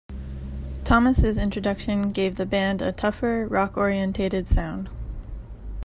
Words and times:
Thomas' 0.83 1.37
introduction 1.37 2.09
gave 2.09 2.35
the 2.35 2.45
band 2.47 2.81
a 2.81 2.91
tougher, 2.91 3.45
rock-orientated 3.47 4.49
sound. 4.49 4.89